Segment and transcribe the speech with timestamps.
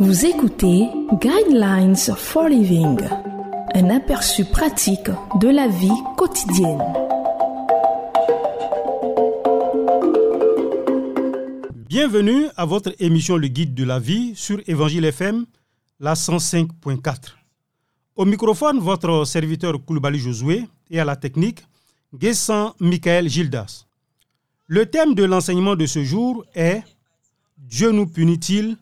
[0.00, 0.88] Vous écoutez
[1.20, 3.00] Guidelines for Living,
[3.74, 5.10] un aperçu pratique
[5.40, 6.80] de la vie quotidienne.
[11.88, 15.46] Bienvenue à votre émission Le Guide de la vie sur Évangile FM,
[15.98, 17.34] la 105.4.
[18.14, 21.66] Au microphone, votre serviteur Koulibaly Josué et à la technique,
[22.14, 23.86] Guessan Michael Gildas.
[24.68, 26.84] Le thème de l'enseignement de ce jour est
[27.56, 28.76] Dieu nous punit-il?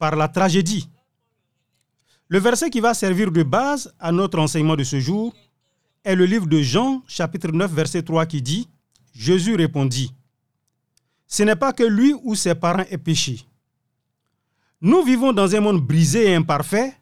[0.00, 0.88] Par la tragédie
[2.28, 5.32] Le verset qui va servir de base à notre enseignement de ce jour
[6.02, 8.66] est le livre de Jean, chapitre 9, verset 3, qui dit
[9.14, 10.12] Jésus répondit
[11.26, 13.44] Ce n'est pas que lui ou ses parents aient péché.
[14.80, 16.94] Nous vivons dans un monde brisé et imparfait,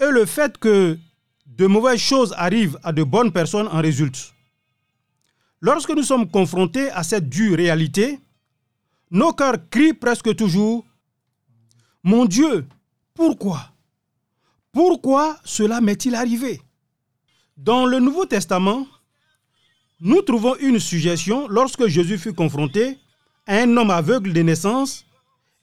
[0.00, 0.98] et le fait que
[1.46, 4.34] de mauvaises choses arrivent à de bonnes personnes en résulte.
[5.60, 8.18] Lorsque nous sommes confrontés à cette dure réalité,
[9.12, 10.84] nos cœurs crient presque toujours
[12.04, 12.66] Mon Dieu,
[13.14, 13.72] pourquoi?
[14.72, 16.60] Pourquoi cela m'est-il arrivé?
[17.56, 18.86] Dans le Nouveau Testament,
[20.00, 22.98] nous trouvons une suggestion lorsque Jésus fut confronté
[23.46, 25.06] à un homme aveugle de naissance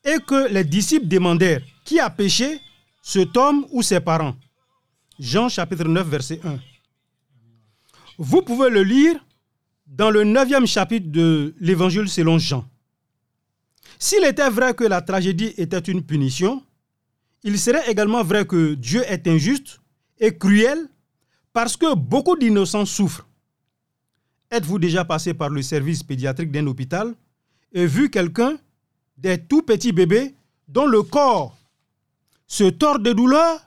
[0.04, 2.60] et que les disciples demandèrent Qui a péché,
[3.04, 4.36] cet homme ou ses parents
[5.20, 6.58] Jean chapitre 9, verset 1.
[8.18, 9.24] Vous pouvez le lire
[9.86, 12.66] dans le neuvième chapitre de l'Évangile selon Jean.
[14.04, 16.64] S'il était vrai que la tragédie était une punition,
[17.44, 19.80] il serait également vrai que Dieu est injuste
[20.20, 20.90] et cruel
[21.54, 23.28] parce que beaucoup d'innocents souffrent.
[24.50, 27.14] Êtes-vous déjà passé par le service pédiatrique d'un hôpital
[27.74, 28.58] et vu quelqu'un,
[29.18, 30.34] des tout petits bébés,
[30.68, 31.56] dont le corps
[32.48, 33.60] se tord de douleur?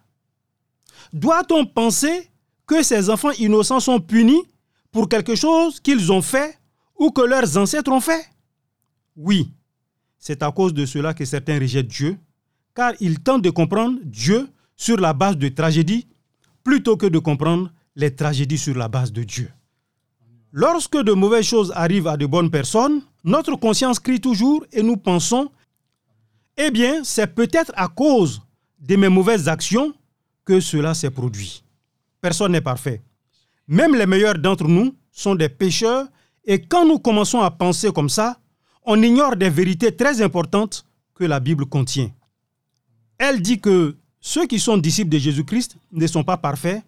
[1.12, 2.28] Doit-on penser
[2.66, 4.42] que ces enfants innocents sont punis
[4.90, 6.58] pour quelque chose qu'ils ont fait
[6.98, 8.28] ou que leurs ancêtres ont fait?
[9.14, 9.52] Oui,
[10.26, 12.16] c'est à cause de cela que certains rejettent Dieu,
[12.74, 16.06] car ils tentent de comprendre Dieu sur la base de tragédies
[16.64, 19.50] plutôt que de comprendre les tragédies sur la base de Dieu.
[20.50, 24.96] Lorsque de mauvaises choses arrivent à de bonnes personnes, notre conscience crie toujours et nous
[24.96, 25.50] pensons,
[26.56, 28.40] eh bien, c'est peut-être à cause
[28.80, 29.92] de mes mauvaises actions
[30.46, 31.62] que cela s'est produit.
[32.22, 33.02] Personne n'est parfait.
[33.68, 36.06] Même les meilleurs d'entre nous sont des pécheurs
[36.46, 38.38] et quand nous commençons à penser comme ça,
[38.84, 40.84] on ignore des vérités très importantes
[41.14, 42.10] que la Bible contient.
[43.18, 46.82] Elle dit que ceux qui sont disciples de Jésus-Christ ne sont pas parfaits,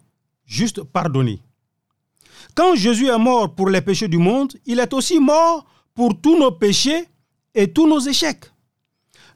[0.45, 1.41] juste pardonnés.
[2.55, 6.37] Quand Jésus est mort pour les péchés du monde, il est aussi mort pour tous
[6.37, 7.05] nos péchés
[7.53, 8.45] et tous nos échecs.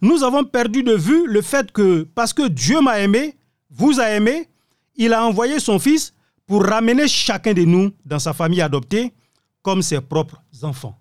[0.01, 3.35] Nous avons perdu de vue le fait que parce que Dieu m'a aimé,
[3.69, 4.49] vous a aimé,
[4.95, 6.13] il a envoyé son Fils
[6.45, 9.13] pour ramener chacun de nous dans sa famille adoptée
[9.61, 11.00] comme ses propres enfants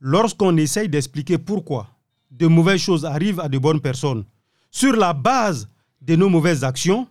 [0.00, 1.88] lorsqu'on essaye d'expliquer pourquoi
[2.30, 4.24] de mauvaises choses arrivent à de bonnes personnes.
[4.70, 5.68] Sur la base
[6.00, 7.08] de nos mauvaises actions,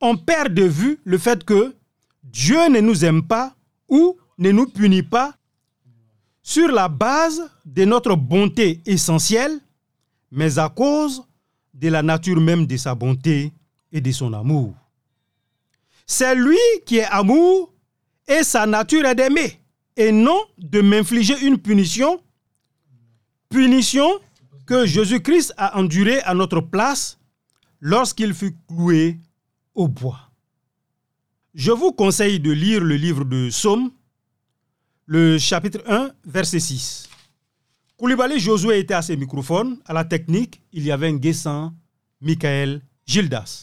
[0.00, 1.74] on perd de vue le fait que
[2.22, 3.54] Dieu ne nous aime pas
[3.88, 5.34] ou ne nous punit pas.
[6.42, 9.58] Sur la base de notre bonté essentielle,
[10.30, 11.22] mais à cause
[11.74, 13.52] de la nature même de sa bonté
[13.92, 14.74] et de son amour.
[16.06, 17.72] C'est lui qui est amour
[18.26, 19.60] et sa nature est d'aimer
[19.98, 22.22] et non de m'infliger une punition,
[23.50, 24.08] punition
[24.64, 27.18] que Jésus-Christ a endurée à notre place
[27.80, 29.18] lorsqu'il fut cloué
[29.74, 30.30] au bois.
[31.54, 33.90] Je vous conseille de lire le livre de Somme,
[35.06, 37.08] le chapitre 1, verset 6.
[37.96, 39.78] Koulibaly Josué était à ses microphones.
[39.84, 41.74] À la technique, il y avait un Guessan,
[42.20, 43.62] Michael Gildas.